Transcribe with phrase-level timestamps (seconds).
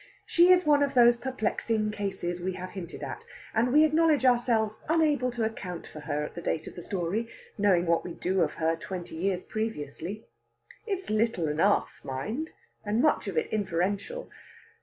[0.25, 4.75] She is one of those perplexing cases we have hinted at, and we acknowledge ourselves
[4.89, 8.41] unable to account for her at the date of the story, knowing what we do
[8.41, 10.25] of her twenty years previously.
[10.87, 12.49] It's little enough, mind,
[12.83, 14.31] and much of it inferential.